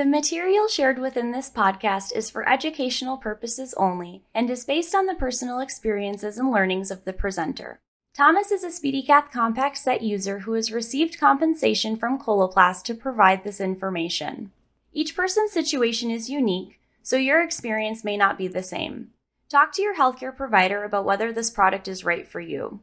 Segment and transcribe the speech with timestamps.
[0.00, 5.04] The material shared within this podcast is for educational purposes only and is based on
[5.04, 7.80] the personal experiences and learnings of the presenter.
[8.14, 13.44] Thomas is a SpeediCath Compact Set user who has received compensation from Coloplast to provide
[13.44, 14.52] this information.
[14.94, 19.10] Each person's situation is unique, so your experience may not be the same.
[19.50, 22.80] Talk to your healthcare provider about whether this product is right for you.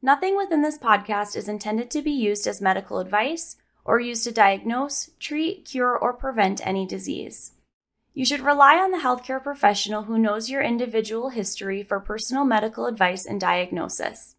[0.00, 4.32] Nothing within this podcast is intended to be used as medical advice or used to
[4.32, 7.52] diagnose, treat, cure, or prevent any disease.
[8.14, 12.86] You should rely on the healthcare professional who knows your individual history for personal medical
[12.86, 14.36] advice and diagnosis.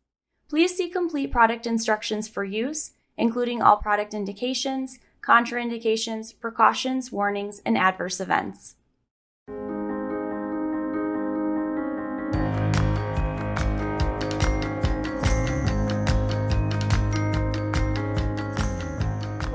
[0.50, 7.78] Please see complete product instructions for use, including all product indications, contraindications, precautions, warnings, and
[7.78, 8.76] adverse events.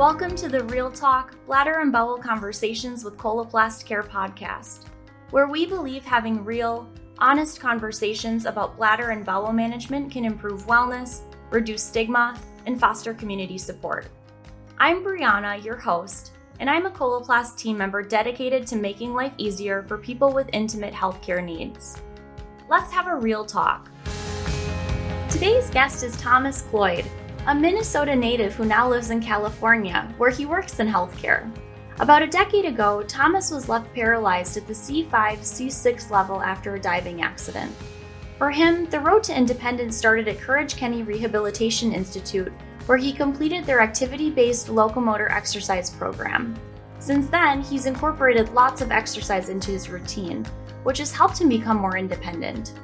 [0.00, 4.86] Welcome to the Real Talk Bladder and Bowel Conversations with Coloplast Care podcast,
[5.30, 6.88] where we believe having real,
[7.18, 13.58] honest conversations about bladder and bowel management can improve wellness, reduce stigma, and foster community
[13.58, 14.06] support.
[14.78, 19.82] I'm Brianna, your host, and I'm a Coloplast team member dedicated to making life easier
[19.82, 22.00] for people with intimate healthcare needs.
[22.70, 23.90] Let's have a real talk.
[25.28, 27.04] Today's guest is Thomas Cloyd,
[27.46, 31.50] a Minnesota native who now lives in California, where he works in healthcare.
[31.98, 36.80] About a decade ago, Thomas was left paralyzed at the C5 C6 level after a
[36.80, 37.74] diving accident.
[38.36, 42.52] For him, the road to independence started at Courage Kenny Rehabilitation Institute,
[42.86, 46.54] where he completed their activity based locomotor exercise program.
[46.98, 50.44] Since then, he's incorporated lots of exercise into his routine,
[50.82, 52.74] which has helped him become more independent.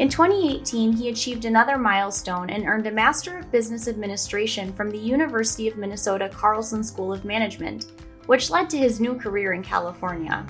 [0.00, 4.96] In 2018, he achieved another milestone and earned a Master of Business Administration from the
[4.96, 7.92] University of Minnesota Carlson School of Management,
[8.24, 10.46] which led to his new career in California.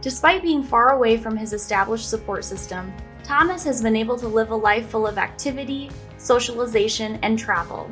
[0.00, 2.92] Despite being far away from his established support system,
[3.24, 7.90] Thomas has been able to live a life full of activity, socialization, and travel.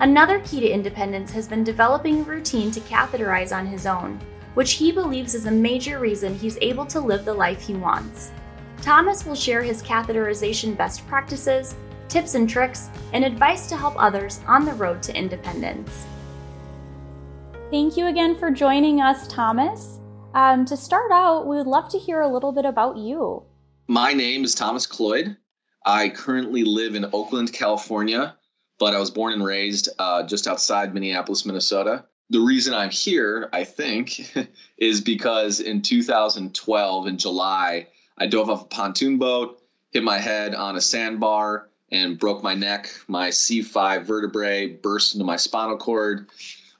[0.00, 4.18] Another key to independence has been developing a routine to catheterize on his own,
[4.54, 8.30] which he believes is a major reason he's able to live the life he wants.
[8.82, 11.74] Thomas will share his catheterization best practices,
[12.08, 16.06] tips and tricks, and advice to help others on the road to independence.
[17.70, 19.98] Thank you again for joining us, Thomas.
[20.34, 23.42] Um, to start out, we would love to hear a little bit about you.
[23.88, 25.36] My name is Thomas Cloyd.
[25.84, 28.36] I currently live in Oakland, California,
[28.78, 32.04] but I was born and raised uh, just outside Minneapolis, Minnesota.
[32.30, 34.36] The reason I'm here, I think,
[34.78, 37.86] is because in 2012, in July,
[38.18, 42.54] I dove off a pontoon boat, hit my head on a sandbar, and broke my
[42.54, 42.90] neck.
[43.08, 46.28] My C5 vertebrae burst into my spinal cord,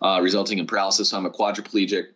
[0.03, 1.11] uh, resulting in paralysis.
[1.11, 2.09] So I'm a quadriplegic,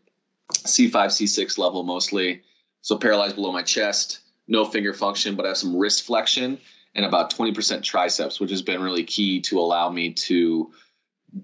[0.53, 2.43] C5, C6 level mostly.
[2.83, 6.59] So paralyzed below my chest, no finger function, but I have some wrist flexion
[6.95, 10.73] and about 20% triceps, which has been really key to allow me to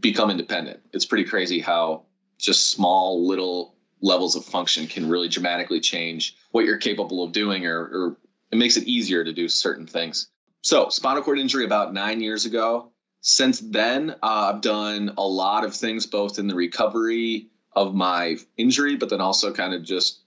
[0.00, 0.80] become independent.
[0.92, 2.02] It's pretty crazy how
[2.38, 3.75] just small little
[4.06, 8.16] levels of function can really dramatically change what you're capable of doing or, or
[8.52, 10.28] it makes it easier to do certain things.
[10.62, 12.92] So, spinal cord injury about nine years ago.
[13.20, 18.36] Since then, uh, I've done a lot of things, both in the recovery of my
[18.56, 20.20] injury, but then also kind of just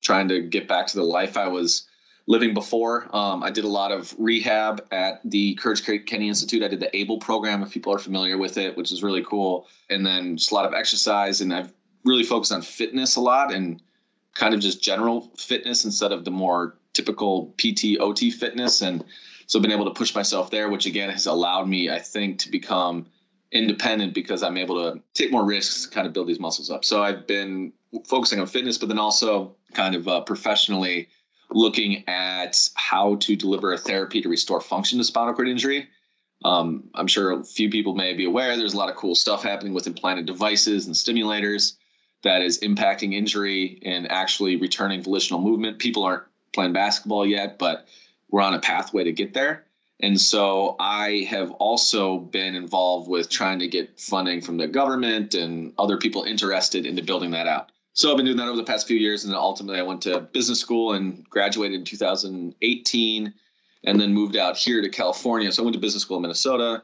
[0.00, 1.88] trying to get back to the life I was
[2.26, 3.08] living before.
[3.14, 6.62] Um, I did a lot of rehab at the Courage Kenny Institute.
[6.62, 9.66] I did the ABLE program, if people are familiar with it, which is really cool.
[9.90, 11.40] And then just a lot of exercise.
[11.40, 11.72] And I've
[12.04, 13.82] really focused on fitness a lot and
[14.34, 18.82] kind of just general fitness instead of the more typical PT OT fitness.
[18.82, 19.04] And
[19.46, 22.38] so I've been able to push myself there, which again has allowed me, I think,
[22.40, 23.06] to become
[23.52, 26.84] independent because I'm able to take more risks, kind of build these muscles up.
[26.84, 27.72] So I've been
[28.06, 31.08] focusing on fitness, but then also kind of uh, professionally
[31.50, 35.88] looking at how to deliver a therapy to restore function to spinal cord injury.
[36.44, 39.42] Um, I'm sure a few people may be aware there's a lot of cool stuff
[39.42, 41.74] happening with implanted devices and stimulators
[42.24, 45.78] that is impacting injury and actually returning volitional movement.
[45.78, 47.86] People aren't playing basketball yet, but
[48.30, 49.64] we're on a pathway to get there.
[50.00, 55.34] And so I have also been involved with trying to get funding from the government
[55.34, 57.70] and other people interested into building that out.
[57.92, 59.24] So I've been doing that over the past few years.
[59.24, 63.34] And then ultimately, I went to business school and graduated in 2018
[63.84, 65.52] and then moved out here to California.
[65.52, 66.82] So I went to business school in Minnesota,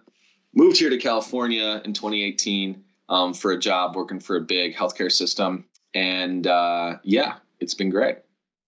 [0.55, 5.12] moved here to California in 2018 um, for a job working for a big healthcare
[5.12, 5.67] system.
[5.93, 8.19] And uh, yeah, it's been great.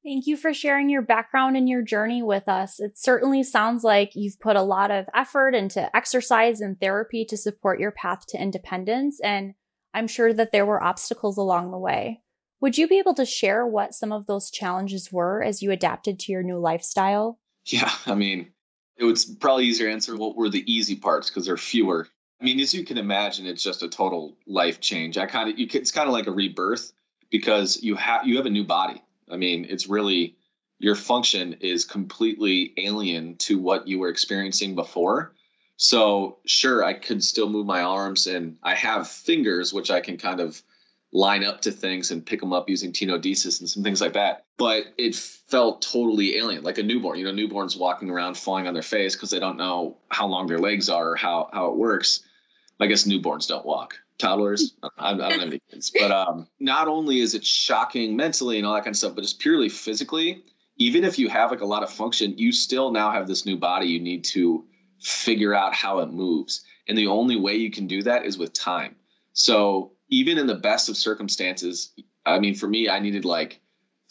[0.05, 2.81] Thank you for sharing your background and your journey with us.
[2.81, 7.37] It certainly sounds like you've put a lot of effort into exercise and therapy to
[7.37, 9.21] support your path to independence.
[9.23, 9.55] And
[9.95, 12.23] I'm sure that there were obstacles along the way.
[12.61, 16.19] Would you be able to share what some of those challenges were as you adapted
[16.21, 17.39] to your new lifestyle?
[17.67, 18.51] Yeah, I mean,
[18.97, 22.09] it would probably easier to answer what were the easy parts because they're fewer.
[22.43, 25.17] I mean, as you can imagine, it's just a total life change.
[25.17, 26.93] I kind of, it's kind of like a rebirth
[27.31, 29.01] because you have you have a new body.
[29.31, 30.35] I mean, it's really
[30.81, 35.35] your function is completely alien to what you were experiencing before.
[35.77, 40.17] So, sure, I could still move my arms and I have fingers, which I can
[40.17, 40.61] kind of
[41.13, 44.47] line up to things and pick them up using tenodesis and some things like that.
[44.59, 47.21] But it felt totally alien, like a newborn.
[47.21, 50.49] You know, newborns walking around falling on their face because they don't know how long
[50.49, 52.25] their legs are or how, how it works.
[52.81, 53.95] I guess newborns don't walk.
[54.19, 55.93] Toddlers, I, I don't have any kids.
[55.99, 59.23] But um, not only is it shocking mentally and all that kind of stuff, but
[59.23, 60.45] just purely physically,
[60.77, 63.57] even if you have like a lot of function, you still now have this new
[63.57, 64.65] body you need to
[65.01, 66.65] figure out how it moves.
[66.89, 68.97] And the only way you can do that is with time.
[69.33, 71.93] So even in the best of circumstances,
[72.27, 73.61] I mean, for me, I needed like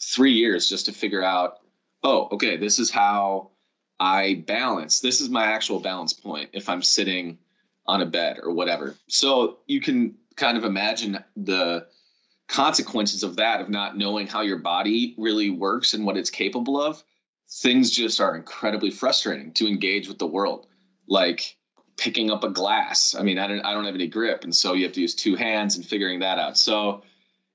[0.00, 1.58] three years just to figure out,
[2.02, 3.50] oh, okay, this is how
[4.00, 5.00] I balance.
[5.00, 7.38] This is my actual balance point if I'm sitting
[7.86, 8.96] on a bed or whatever.
[9.08, 11.86] So you can kind of imagine the
[12.48, 16.80] consequences of that, of not knowing how your body really works and what it's capable
[16.80, 17.02] of.
[17.50, 20.66] Things just are incredibly frustrating to engage with the world.
[21.08, 21.56] Like,
[21.96, 23.14] picking up a glass.
[23.14, 25.14] I mean, I don't I don't have any grip, and so you have to use
[25.14, 26.58] two hands and figuring that out.
[26.58, 27.02] So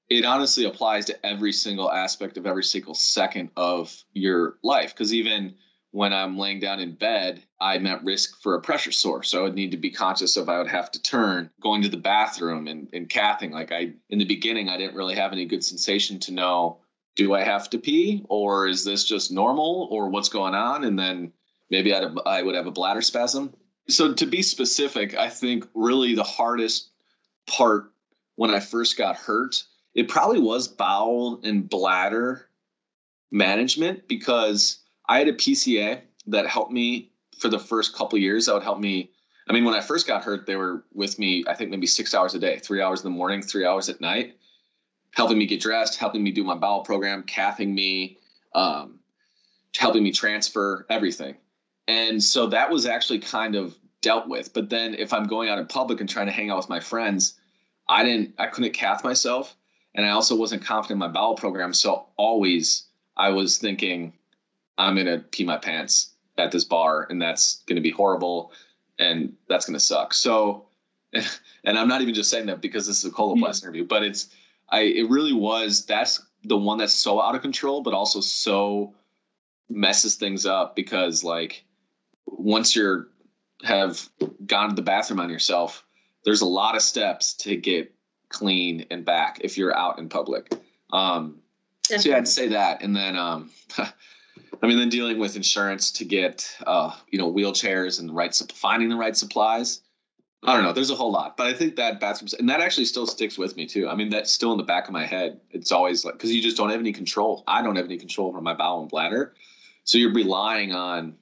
[0.10, 4.94] it honestly applies to every single aspect of every single second of your life.
[4.94, 5.56] Because even
[5.98, 9.24] when I'm laying down in bed, I'm at risk for a pressure sore.
[9.24, 11.90] So I would need to be conscious of I would have to turn, going to
[11.90, 13.50] the bathroom and, and cathing.
[13.50, 16.78] Like I in the beginning, I didn't really have any good sensation to know
[17.16, 20.84] do I have to pee or is this just normal or what's going on?
[20.84, 21.34] And then
[21.72, 23.56] maybe I'd I would have a bladder spasm.
[23.90, 26.92] So to be specific, I think really the hardest
[27.48, 27.92] part
[28.36, 29.64] when I first got hurt,
[29.96, 32.50] it probably was bowel and bladder
[33.32, 38.46] management because I had a PCA that helped me for the first couple years.
[38.46, 39.12] That would help me.
[39.50, 41.44] I mean, when I first got hurt, they were with me.
[41.48, 44.02] I think maybe six hours a day, three hours in the morning, three hours at
[44.02, 44.36] night,
[45.12, 48.18] helping me get dressed, helping me do my bowel program, cathing me,
[48.54, 49.00] um,
[49.78, 51.36] helping me transfer everything.
[51.88, 54.54] And so that was actually kind of dealt with.
[54.54, 56.82] But then if I'm going out in public and trying to hang out with my
[56.82, 57.40] friends,
[57.88, 59.56] I didn't, I couldn't cath myself.
[59.96, 61.74] And I also wasn't confident in my bowel program.
[61.74, 64.14] So always I was thinking,
[64.78, 68.52] I'm going to pee my pants at this bar and that's going to be horrible
[69.00, 70.14] and that's going to suck.
[70.14, 70.68] So,
[71.14, 73.66] and I'm not even just saying that because this is a coloplast mm-hmm.
[73.66, 74.30] interview, but it's,
[74.70, 78.94] I, it really was, that's the one that's so out of control, but also so
[79.70, 81.66] messes things up because like
[82.26, 83.10] once you're
[83.64, 84.08] have
[84.46, 85.84] gone to the bathroom on yourself,
[86.26, 87.94] there's a lot of steps to get
[88.30, 90.52] clean and back if you're out in public.
[90.94, 91.40] Um,
[91.84, 93.50] so yeah, I'd say that, and then um,
[94.62, 98.34] I mean, then dealing with insurance to get uh, you know wheelchairs and the right
[98.54, 99.82] finding the right supplies.
[100.44, 100.72] I don't know.
[100.72, 103.58] There's a whole lot, but I think that bathrooms and that actually still sticks with
[103.58, 103.90] me too.
[103.90, 105.40] I mean, that's still in the back of my head.
[105.50, 107.44] It's always like because you just don't have any control.
[107.48, 109.34] I don't have any control over my bowel and bladder,
[109.84, 111.16] so you're relying on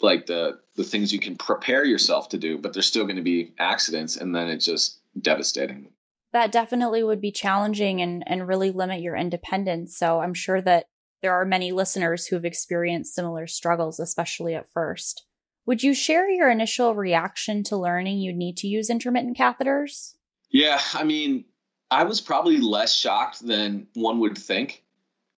[0.00, 3.22] like the the things you can prepare yourself to do, but there's still going to
[3.22, 5.88] be accidents, and then it's just devastating.
[6.32, 9.96] That definitely would be challenging and and really limit your independence.
[9.96, 10.86] So I'm sure that
[11.22, 15.24] there are many listeners who have experienced similar struggles, especially at first.
[15.64, 20.14] Would you share your initial reaction to learning you'd need to use intermittent catheters?
[20.50, 21.44] Yeah, I mean,
[21.90, 24.82] I was probably less shocked than one would think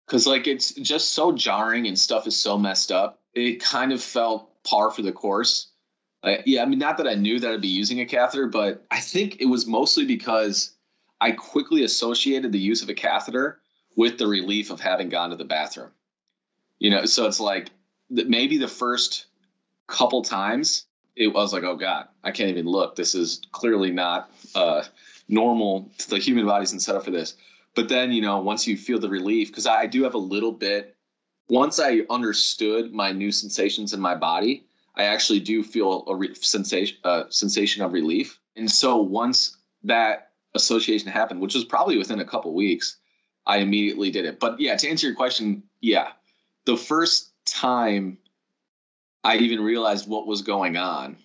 [0.06, 3.20] because, like, it's just so jarring and stuff is so messed up.
[3.34, 5.72] It kind of felt par for the course.
[6.46, 9.00] Yeah, I mean, not that I knew that I'd be using a catheter, but I
[9.00, 10.74] think it was mostly because
[11.20, 13.60] I quickly associated the use of a catheter
[13.96, 15.90] with the relief of having gone to the bathroom.
[16.78, 17.70] You know, so it's like
[18.10, 19.26] maybe the first
[19.86, 20.86] couple times
[21.16, 22.96] it was like, oh God, I can't even look.
[22.96, 24.82] This is clearly not uh,
[25.28, 25.90] normal.
[26.08, 27.36] The human body isn't set up for this.
[27.74, 30.52] But then, you know, once you feel the relief, because I do have a little
[30.52, 30.94] bit
[31.48, 36.34] once I understood my new sensations in my body, I actually do feel a re-
[36.34, 38.38] sensation, uh, sensation of relief.
[38.56, 42.98] And so once that association happened, which was probably within a couple weeks,
[43.46, 44.40] I immediately did it.
[44.40, 46.12] But yeah, to answer your question, yeah,
[46.64, 48.18] the first time
[49.22, 51.16] I even realized what was going on,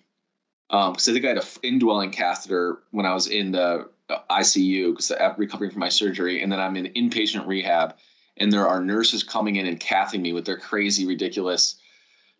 [0.68, 4.18] because um, I think I had an indwelling catheter when I was in the uh,
[4.30, 7.94] ICU because I'm recovering from my surgery, and then I'm in inpatient rehab
[8.40, 11.76] and there are nurses coming in and cathing me with their crazy, ridiculous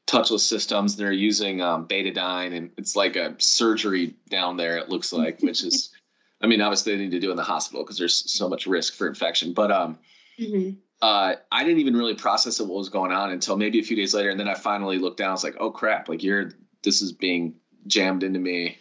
[0.07, 0.97] touchless systems.
[0.97, 4.79] They're using um, betadine, and it's like a surgery down there.
[4.79, 5.91] It looks like, which is
[6.41, 8.67] I mean, obviously they need to do it in the hospital because there's so much
[8.67, 9.53] risk for infection.
[9.53, 9.99] But um,
[10.39, 10.77] mm-hmm.
[11.03, 14.15] uh, I didn't even really process what was going on until maybe a few days
[14.15, 15.31] later, and then I finally looked down.
[15.31, 16.09] I was like, oh crap!
[16.09, 17.55] Like you're this is being
[17.87, 18.79] jammed into me.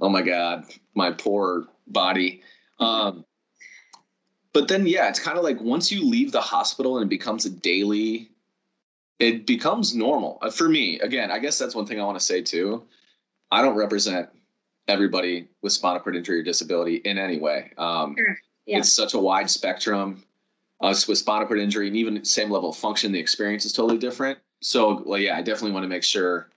[0.00, 2.42] Oh my god, my poor body.
[2.78, 3.24] Um,
[4.52, 7.44] but then yeah, it's kind of like once you leave the hospital and it becomes
[7.44, 8.30] a daily,
[9.18, 10.98] it becomes normal uh, for me.
[11.00, 12.84] Again, I guess that's one thing I want to say too.
[13.50, 14.30] I don't represent
[14.88, 17.72] everybody with spinal cord injury or disability in any way.
[17.78, 18.36] Um, sure.
[18.66, 18.78] yeah.
[18.78, 20.22] It's such a wide spectrum.
[20.80, 23.98] Us with spinal cord injury and even same level of function, the experience is totally
[23.98, 24.38] different.
[24.60, 26.50] So, well, yeah, I definitely want to make sure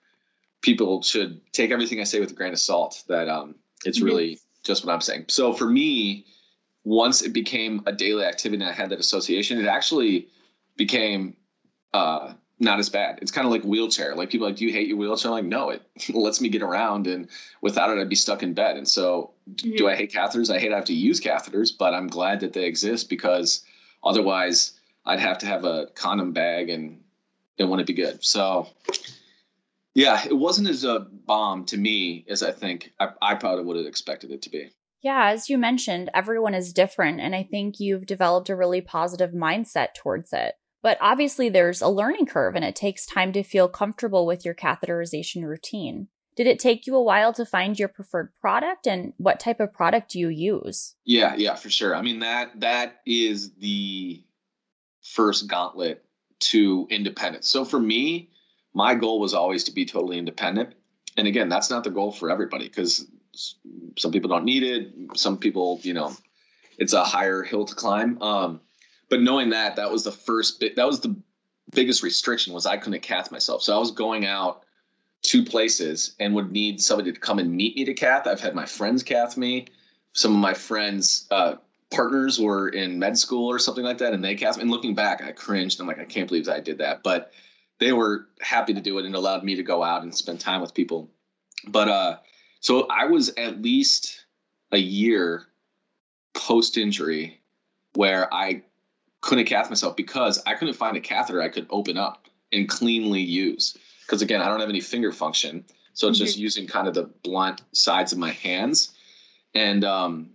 [0.61, 3.03] people should take everything I say with a grain of salt.
[3.07, 3.55] That um,
[3.85, 4.07] it's mm-hmm.
[4.07, 5.25] really just what I'm saying.
[5.29, 6.25] So for me,
[6.83, 10.27] once it became a daily activity and I had that association, it actually
[10.77, 11.35] became
[11.93, 13.19] uh, not as bad.
[13.21, 14.15] It's kind of like wheelchair.
[14.15, 15.31] Like people like, do you hate your wheelchair?
[15.31, 15.81] I'm like, no, it
[16.13, 17.27] lets me get around, and
[17.61, 18.77] without it, I'd be stuck in bed.
[18.77, 19.75] And so, mm-hmm.
[19.75, 20.53] do I hate catheters?
[20.53, 23.63] I hate I have to use catheters, but I'm glad that they exist because
[24.03, 24.73] otherwise,
[25.05, 27.01] I'd have to have a condom bag, and
[27.57, 28.23] it wouldn't be good.
[28.23, 28.67] So,
[29.93, 33.77] yeah, it wasn't as a bomb to me as I think I, I probably would
[33.77, 34.69] have expected it to be.
[35.01, 39.31] Yeah, as you mentioned, everyone is different, and I think you've developed a really positive
[39.31, 40.55] mindset towards it.
[40.81, 44.53] But obviously, there's a learning curve and it takes time to feel comfortable with your
[44.53, 46.07] catheterization routine.
[46.35, 49.73] Did it take you a while to find your preferred product and what type of
[49.73, 50.95] product do you use?
[51.03, 51.95] Yeah, yeah, for sure.
[51.95, 54.23] I mean that that is the
[55.03, 56.05] first gauntlet
[56.39, 57.49] to independence.
[57.49, 58.29] So for me,
[58.73, 60.75] my goal was always to be totally independent.
[61.17, 63.07] And again, that's not the goal for everybody because
[63.97, 64.93] some people don't need it.
[65.15, 66.15] Some people, you know,
[66.77, 68.21] it's a higher hill to climb.
[68.21, 68.61] Um,
[69.09, 71.15] but knowing that that was the first bit that was the
[71.73, 73.61] biggest restriction was i couldn't cath myself.
[73.61, 74.63] So i was going out
[75.23, 78.27] to places and would need somebody to come and meet me to cath.
[78.27, 79.67] I've had my friends cath me.
[80.13, 81.55] Some of my friends uh,
[81.89, 84.61] partners were in med school or something like that and they cath me.
[84.61, 85.79] And looking back i cringed.
[85.79, 87.03] I'm like i can't believe i did that.
[87.03, 87.31] But
[87.79, 90.61] they were happy to do it and allowed me to go out and spend time
[90.61, 91.09] with people.
[91.67, 92.17] But uh
[92.59, 94.25] so i was at least
[94.71, 95.47] a year
[96.33, 97.41] post injury
[97.95, 98.61] where i
[99.21, 103.21] couldn't cath myself because I couldn't find a catheter I could open up and cleanly
[103.21, 103.77] use.
[104.05, 105.65] Because again, I don't have any finger function.
[105.93, 106.25] So it's mm-hmm.
[106.25, 108.93] just using kind of the blunt sides of my hands.
[109.53, 110.29] And um,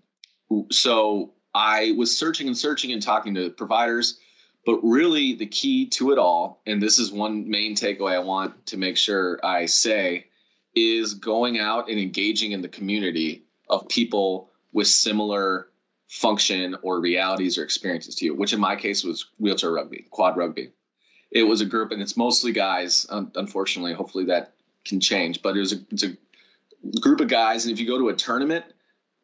[0.70, 4.18] so I was searching and searching and talking to providers.
[4.64, 8.64] But really, the key to it all, and this is one main takeaway I want
[8.66, 10.26] to make sure I say,
[10.76, 15.68] is going out and engaging in the community of people with similar
[16.12, 20.36] function or realities or experiences to you, which in my case was wheelchair rugby, quad
[20.36, 20.70] rugby.
[21.30, 23.06] It was a group, and it's mostly guys.
[23.10, 24.52] unfortunately, hopefully that
[24.84, 26.14] can change, but it was a, it's a
[27.00, 27.64] group of guys.
[27.64, 28.66] And if you go to a tournament,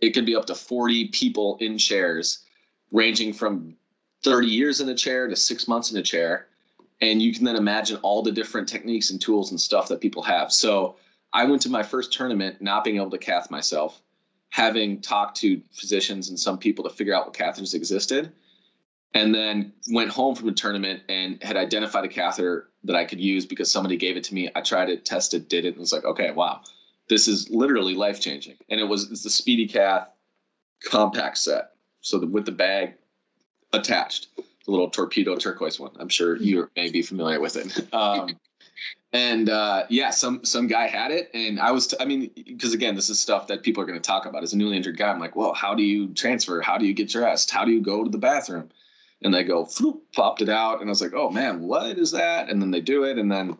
[0.00, 2.44] it could be up to 40 people in chairs,
[2.90, 3.76] ranging from
[4.24, 6.46] 30 years in a chair to six months in a chair.
[7.02, 10.22] And you can then imagine all the different techniques and tools and stuff that people
[10.22, 10.50] have.
[10.54, 10.96] So
[11.34, 14.00] I went to my first tournament not being able to cath myself
[14.50, 18.32] having talked to physicians and some people to figure out what catheters existed
[19.14, 23.20] and then went home from the tournament and had identified a catheter that I could
[23.20, 24.50] use because somebody gave it to me.
[24.54, 26.60] I tried it, tested, did it, and was like, okay, wow,
[27.08, 28.56] this is literally life changing.
[28.68, 30.08] And it was it's the SpeediCath
[30.84, 32.94] compact set, so the, with the bag
[33.72, 35.92] attached, the little torpedo turquoise one.
[35.98, 37.92] I'm sure you may be familiar with it.
[37.94, 38.38] Um,
[39.12, 42.74] and uh, yeah, some some guy had it, and I was, t- I mean, because
[42.74, 44.42] again, this is stuff that people are going to talk about.
[44.42, 46.60] As a newly injured guy, I'm like, well, how do you transfer?
[46.60, 47.50] How do you get dressed?
[47.50, 48.68] How do you go to the bathroom?
[49.22, 52.10] And they go, Floop, popped it out, and I was like, oh man, what is
[52.12, 52.50] that?
[52.50, 53.56] And then they do it, and then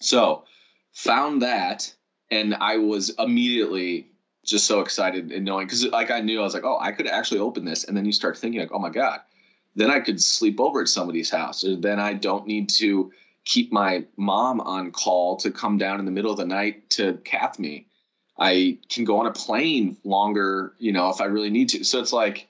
[0.00, 0.44] so
[0.92, 1.92] found that,
[2.30, 4.08] and I was immediately
[4.44, 7.06] just so excited and knowing because like I knew I was like, oh, I could
[7.06, 9.20] actually open this, and then you start thinking like, oh my god,
[9.76, 13.10] then I could sleep over at somebody's house, or then I don't need to
[13.44, 17.14] keep my mom on call to come down in the middle of the night to
[17.24, 17.86] cath me.
[18.38, 21.84] I can go on a plane longer, you know, if I really need to.
[21.84, 22.48] So it's like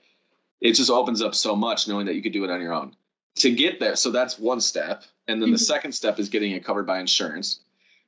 [0.61, 2.95] it just opens up so much knowing that you could do it on your own.
[3.35, 5.03] To get there, so that's one step.
[5.27, 5.53] And then mm-hmm.
[5.53, 7.61] the second step is getting it covered by insurance.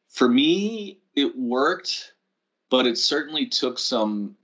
[0.10, 2.14] For me, it worked,
[2.70, 4.36] but it certainly took some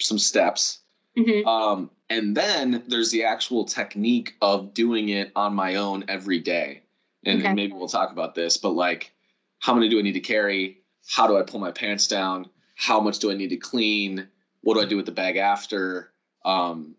[0.00, 0.80] some steps.
[1.16, 1.46] Mm-hmm.
[1.46, 6.83] Um, and then there's the actual technique of doing it on my own every day
[7.26, 7.54] and, okay.
[7.54, 9.12] maybe we'll talk about this, but like,
[9.60, 10.82] how many do I need to carry?
[11.08, 12.48] How do I pull my pants down?
[12.76, 14.28] How much do I need to clean?
[14.62, 16.12] What do I do with the bag after?
[16.44, 16.96] Um,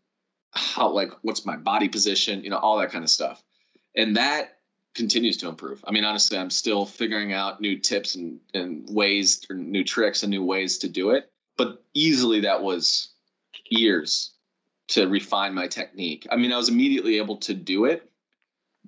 [0.52, 2.44] how like what's my body position?
[2.44, 3.44] You know, all that kind of stuff,
[3.96, 4.60] and that
[4.96, 5.84] continues to improve.
[5.86, 10.24] I mean, honestly, I'm still figuring out new tips and, and ways or new tricks
[10.24, 11.32] and new ways to do it.
[11.58, 13.10] But easily that was
[13.70, 14.32] years
[14.88, 16.26] to refine my technique.
[16.32, 18.10] I mean, I was immediately able to do it,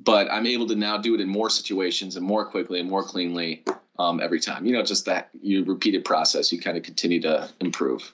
[0.03, 3.03] but I'm able to now do it in more situations and more quickly and more
[3.03, 3.63] cleanly
[3.99, 4.65] um, every time.
[4.65, 8.13] You know, just that you repeated process, you kind of continue to improve.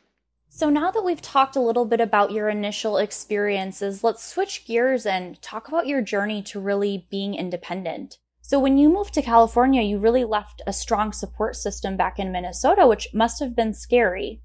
[0.50, 5.06] So now that we've talked a little bit about your initial experiences, let's switch gears
[5.06, 8.20] and talk about your journey to really being independent.
[8.42, 12.32] So when you moved to California, you really left a strong support system back in
[12.32, 14.42] Minnesota, which must have been scary.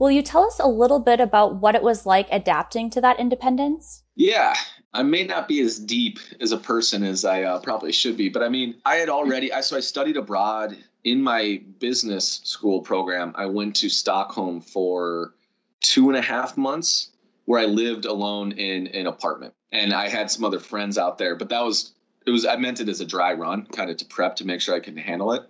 [0.00, 3.20] Will you tell us a little bit about what it was like adapting to that
[3.20, 4.02] independence?
[4.16, 4.54] Yeah,
[4.94, 8.28] I may not be as deep as a person as I uh, probably should be,
[8.28, 12.80] but I mean, I had already, I, so I studied abroad in my business school
[12.80, 13.32] program.
[13.34, 15.34] I went to Stockholm for
[15.80, 17.10] two and a half months
[17.46, 19.54] where I lived alone in an apartment.
[19.72, 21.92] And I had some other friends out there, but that was,
[22.26, 24.60] it was, I meant it as a dry run, kind of to prep to make
[24.60, 25.42] sure I can handle it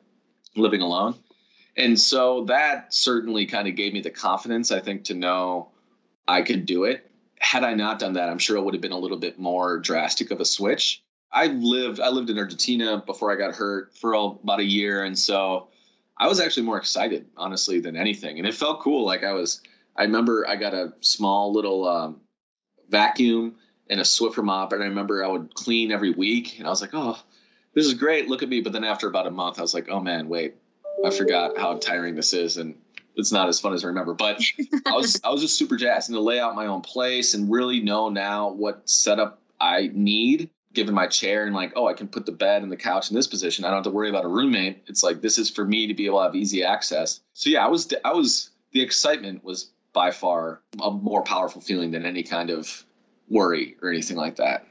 [0.56, 1.16] living alone.
[1.76, 5.70] And so that certainly kind of gave me the confidence, I think, to know
[6.28, 7.10] I could do it.
[7.42, 9.78] Had I not done that, I'm sure it would have been a little bit more
[9.78, 11.02] drastic of a switch.
[11.32, 15.18] I lived I lived in Argentina before I got hurt for about a year, and
[15.18, 15.68] so
[16.18, 18.38] I was actually more excited, honestly, than anything.
[18.38, 19.04] And it felt cool.
[19.04, 19.60] Like I was
[19.96, 22.20] I remember I got a small little um,
[22.90, 23.56] vacuum
[23.90, 26.80] and a Swiffer mop, and I remember I would clean every week, and I was
[26.80, 27.18] like, oh,
[27.74, 28.28] this is great.
[28.28, 28.60] Look at me.
[28.60, 30.54] But then after about a month, I was like, oh man, wait,
[31.04, 32.76] I forgot how tiring this is, and
[33.16, 34.14] it's not as fun as I remember.
[34.14, 34.40] But
[34.86, 37.50] I was I was just super jazzed and to lay out my own place and
[37.50, 42.08] really know now what setup I need given my chair and like oh I can
[42.08, 43.64] put the bed and the couch in this position.
[43.64, 44.82] I don't have to worry about a roommate.
[44.86, 47.20] It's like this is for me to be able to have easy access.
[47.34, 51.90] So yeah, I was I was the excitement was by far a more powerful feeling
[51.90, 52.84] than any kind of
[53.28, 54.66] worry or anything like that.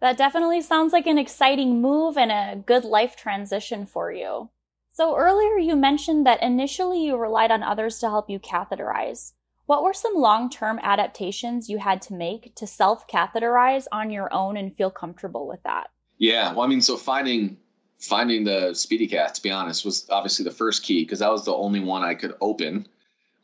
[0.00, 4.50] That definitely sounds like an exciting move and a good life transition for you.
[4.96, 9.32] So earlier you mentioned that initially you relied on others to help you catheterize.
[9.66, 14.32] What were some long term adaptations you had to make to self catheterize on your
[14.32, 15.90] own and feel comfortable with that?
[16.16, 17.58] Yeah, well, I mean, so finding
[17.98, 21.52] finding the SpeediCath to be honest, was obviously the first key because that was the
[21.52, 22.88] only one I could open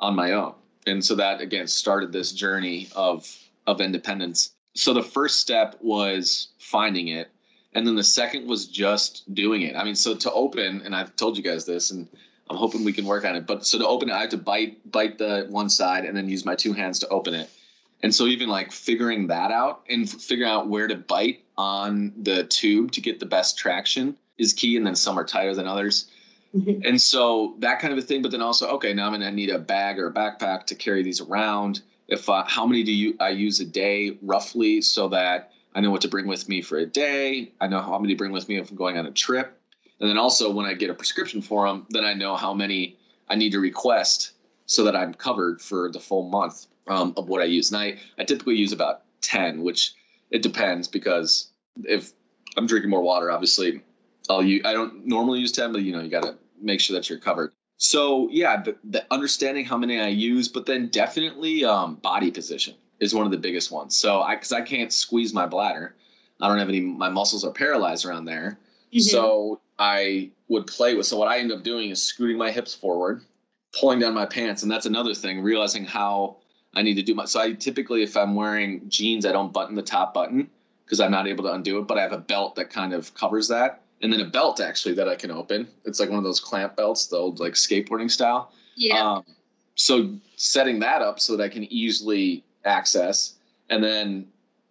[0.00, 0.54] on my own
[0.86, 3.28] and so that again started this journey of
[3.66, 7.30] of independence so the first step was finding it
[7.74, 11.14] and then the second was just doing it i mean so to open and i've
[11.16, 12.08] told you guys this and
[12.50, 14.37] i'm hoping we can work on it but so to open it i have to
[14.37, 17.50] bite bite the one side and then use my two hands to open it
[18.02, 22.44] and so even like figuring that out and figuring out where to bite on the
[22.44, 26.11] tube to get the best traction is key and then some are tighter than others
[26.54, 26.82] Mm-hmm.
[26.85, 28.22] And so that kind of a thing.
[28.22, 30.74] But then also, okay, now I'm going to need a bag or a backpack to
[30.74, 31.82] carry these around.
[32.08, 35.90] If uh, how many do you I use a day roughly, so that I know
[35.90, 37.52] what to bring with me for a day.
[37.61, 39.58] I know how many to bring with me if I'm going on a trip.
[40.00, 42.96] And then also when I get a prescription for them, then I know how many
[43.28, 44.32] I need to request
[44.66, 47.70] so that I'm covered for the full month um, of what I use.
[47.70, 49.94] And I, I typically use about 10, which
[50.30, 51.50] it depends because
[51.85, 52.12] if
[52.56, 53.82] I'm drinking more water, obviously
[54.28, 56.94] I'll use, I don't normally use 10, but you know, you got to make sure
[56.94, 57.52] that you're covered.
[57.76, 62.74] So yeah, the, the, understanding how many I use, but then definitely um, body position
[63.02, 63.96] is one of the biggest ones.
[63.96, 65.96] So I, cause I can't squeeze my bladder.
[66.40, 68.60] I don't have any, my muscles are paralyzed around there.
[68.92, 69.00] Mm-hmm.
[69.00, 72.74] So I would play with, so what I end up doing is scooting my hips
[72.74, 73.24] forward,
[73.78, 74.62] pulling down my pants.
[74.62, 76.36] And that's another thing, realizing how
[76.74, 79.74] I need to do my, so I typically, if I'm wearing jeans, I don't button
[79.74, 80.48] the top button
[80.84, 83.12] because I'm not able to undo it, but I have a belt that kind of
[83.14, 85.66] covers that and then a belt actually that I can open.
[85.84, 88.52] It's like one of those clamp belts, the old like skateboarding style.
[88.76, 89.00] Yeah.
[89.00, 89.24] Um,
[89.74, 93.35] so setting that up so that I can easily access,
[93.70, 94.27] and then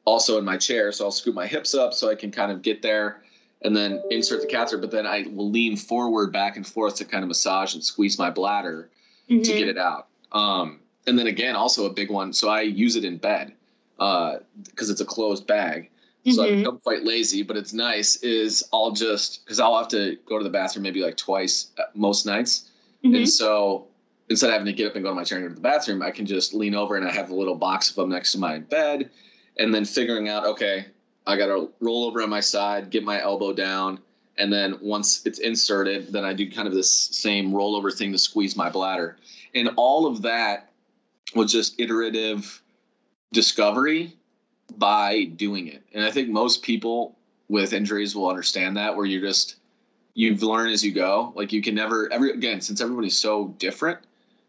[0.06, 2.62] also in my chair, so I'll scoop my hips up so I can kind of
[2.62, 3.24] get there,
[3.64, 4.78] and then insert the catheter.
[4.78, 8.18] But then I will lean forward, back and forth to kind of massage and squeeze
[8.18, 8.90] my bladder
[9.30, 9.42] mm-hmm.
[9.42, 10.08] to get it out.
[10.32, 12.34] Um, and then again, also a big one.
[12.34, 13.54] So I use it in bed
[14.00, 15.92] uh because uh, it's a closed bag
[16.26, 16.42] so mm-hmm.
[16.42, 18.18] I've become quite lazy, but it's nice.
[18.18, 21.84] Is I'll just because I'll have to go to the bathroom maybe like twice uh,
[21.96, 22.70] most nights,
[23.04, 23.16] mm-hmm.
[23.16, 23.88] and so
[24.32, 25.62] instead of having to get up and go to my chair and go to the
[25.62, 28.32] bathroom, I can just lean over and I have a little box of them next
[28.32, 29.12] to my bed,
[29.58, 30.86] and then figuring out okay,
[31.28, 34.00] I got to roll over on my side, get my elbow down,
[34.38, 38.18] and then once it's inserted, then I do kind of this same rollover thing to
[38.18, 39.18] squeeze my bladder,
[39.54, 40.72] and all of that
[41.36, 42.62] was just iterative
[43.34, 44.18] discovery
[44.78, 45.84] by doing it.
[45.94, 47.18] And I think most people
[47.50, 49.58] with injuries will understand that where you're just
[50.14, 51.34] you've learned as you go.
[51.36, 54.00] Like you can never every again, since everybody's so different,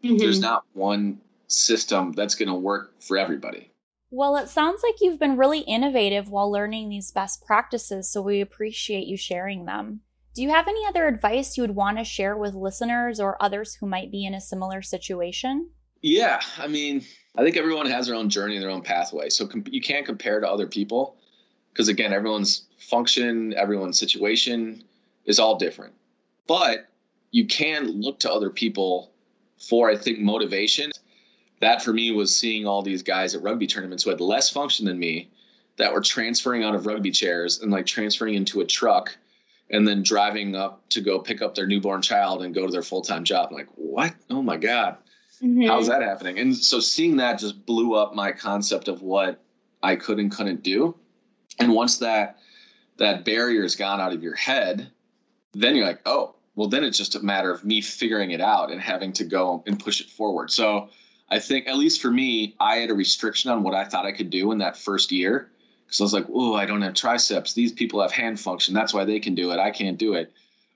[0.03, 0.17] mm-hmm.
[0.17, 3.71] there's not one system that's gonna work for everybody.
[4.11, 8.41] Well, it sounds like you've been really innovative while learning these best practices, so we
[8.41, 10.01] appreciate you sharing them.
[10.35, 13.75] Do you have any other advice you would want to share with listeners or others
[13.75, 15.69] who might be in a similar situation?
[16.01, 17.03] Yeah, I mean,
[17.37, 19.29] I think everyone has their own journey, and their own pathway.
[19.29, 21.17] So com- you can't compare to other people
[21.71, 24.83] because again, everyone's function, everyone's situation
[25.25, 25.93] is all different.
[26.47, 26.87] But
[27.31, 29.12] you can look to other people
[29.67, 30.91] for, I think, motivation.
[31.59, 34.85] That for me was seeing all these guys at rugby tournaments who had less function
[34.85, 35.31] than me
[35.77, 39.15] that were transferring out of rugby chairs and like transferring into a truck
[39.69, 42.83] and then driving up to go pick up their newborn child and go to their
[42.83, 43.47] full-time job.
[43.49, 44.13] I'm like, what?
[44.29, 44.97] Oh my God.
[45.41, 45.67] Mm-hmm.
[45.67, 46.37] How's that happening?
[46.37, 49.41] And so seeing that just blew up my concept of what
[49.81, 50.95] I could and couldn't do.
[51.59, 52.39] And once that
[52.97, 54.91] that barrier is gone out of your head,
[55.53, 58.71] then you're like, oh, well, then it's just a matter of me figuring it out
[58.71, 60.51] and having to go and push it forward.
[60.51, 60.89] So
[61.29, 64.11] I think, at least for me, I had a restriction on what I thought I
[64.11, 65.49] could do in that first year.
[65.85, 67.53] Because I was like, oh, I don't have triceps.
[67.53, 68.73] These people have hand function.
[68.73, 69.59] That's why they can do it.
[69.59, 70.31] I can't do it.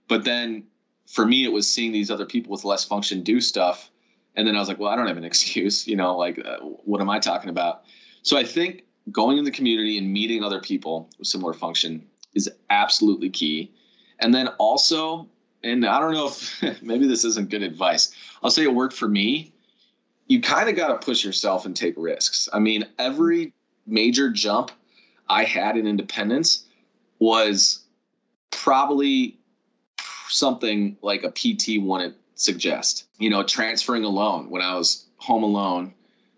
[0.08, 0.64] But then
[1.06, 3.90] for me, it was seeing these other people with less function do stuff.
[4.36, 5.88] And then I was like, well, I don't have an excuse.
[5.88, 7.84] You know, like, uh, what am I talking about?
[8.24, 12.50] So I think going in the community and meeting other people with similar function is
[12.70, 13.72] absolutely key.
[14.20, 15.30] And then also,
[15.68, 18.14] and I don't know if maybe this isn't good advice.
[18.44, 19.52] I'll say it worked for me.
[20.28, 22.50] You kind of got to push yourself and take risks.
[22.52, 23.54] I mean, every
[23.86, 24.72] major jump
[25.30, 26.66] I had in independence
[27.20, 27.86] was
[28.52, 29.38] probably
[30.28, 33.08] something like a PT wouldn't suggest.
[33.18, 35.94] You know, transferring alone when I was home alone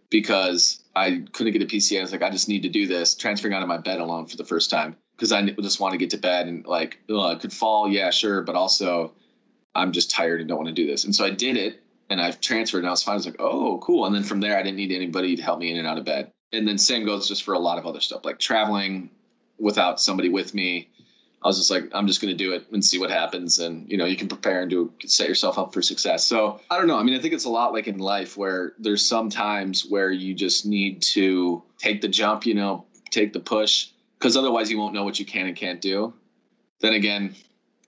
[0.09, 1.99] because I couldn't get a PCA.
[1.99, 3.15] I was like, I just need to do this.
[3.15, 5.97] Transferring out of my bed alone for the first time because I just want to
[5.97, 9.11] get to bed and like, I could fall, yeah, sure, but also
[9.75, 11.03] I'm just tired and don't want to do this.
[11.03, 13.13] And so I did it and I've transferred and I was fine.
[13.13, 14.05] I was like, oh, cool.
[14.05, 16.05] And then from there, I didn't need anybody to help me in and out of
[16.05, 16.31] bed.
[16.53, 19.09] And then same goes just for a lot of other stuff like traveling
[19.59, 20.89] without somebody with me.
[21.43, 23.59] I was just like, I'm just going to do it and see what happens.
[23.59, 26.23] And, you know, you can prepare and do set yourself up for success.
[26.23, 26.97] So I don't know.
[26.97, 30.11] I mean, I think it's a lot like in life where there's some times where
[30.11, 34.77] you just need to take the jump, you know, take the push, because otherwise you
[34.77, 36.13] won't know what you can and can't do.
[36.81, 37.35] Then again,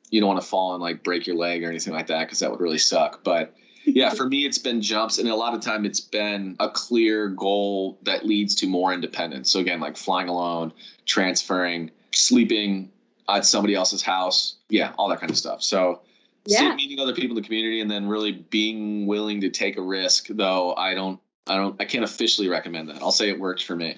[0.10, 2.40] you don't want to fall and like break your leg or anything like that because
[2.40, 3.24] that would really suck.
[3.24, 3.54] But
[3.86, 7.30] yeah, for me, it's been jumps, and a lot of time it's been a clear
[7.30, 9.52] goal that leads to more independence.
[9.52, 10.72] So again, like flying alone,
[11.06, 12.92] transferring, sleeping
[13.28, 14.58] at somebody else's house.
[14.70, 15.64] Yeah, all that kind of stuff.
[15.64, 16.02] So
[16.46, 16.76] yeah.
[16.76, 20.28] meeting other people in the community and then really being willing to take a risk,
[20.30, 23.02] though I don't I don't I can't officially recommend that.
[23.02, 23.98] I'll say it works for me.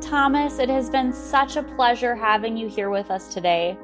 [0.00, 3.76] Thomas, it has been such a pleasure having you here with us today.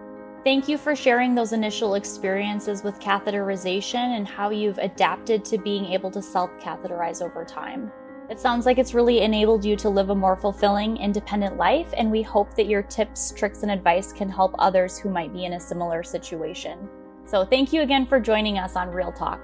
[0.44, 5.86] Thank you for sharing those initial experiences with catheterization and how you've adapted to being
[5.86, 7.90] able to self catheterize over time.
[8.30, 12.10] It sounds like it's really enabled you to live a more fulfilling, independent life, and
[12.10, 15.54] we hope that your tips, tricks, and advice can help others who might be in
[15.54, 16.88] a similar situation.
[17.26, 19.40] So, thank you again for joining us on Real Talk.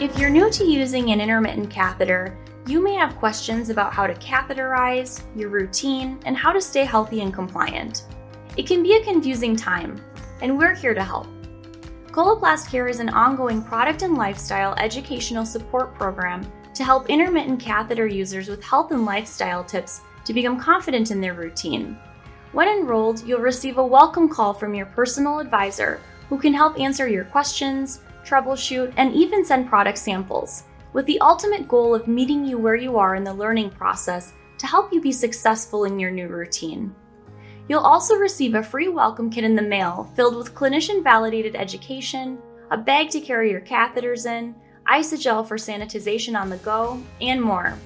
[0.00, 4.14] If you're new to using an intermittent catheter, you may have questions about how to
[4.14, 8.04] catheterize, your routine, and how to stay healthy and compliant.
[8.56, 10.02] It can be a confusing time,
[10.40, 11.26] and we're here to help.
[12.06, 18.06] Coloplast Care is an ongoing product and lifestyle educational support program to help intermittent catheter
[18.06, 21.98] users with health and lifestyle tips to become confident in their routine.
[22.52, 26.00] When enrolled, you'll receive a welcome call from your personal advisor
[26.30, 31.68] who can help answer your questions, troubleshoot, and even send product samples, with the ultimate
[31.68, 35.12] goal of meeting you where you are in the learning process to help you be
[35.12, 36.94] successful in your new routine.
[37.68, 42.38] You'll also receive a free welcome kit in the mail filled with clinician validated education,
[42.70, 44.54] a bag to carry your catheters in,
[44.88, 47.76] Isagel for sanitization on the go, and more.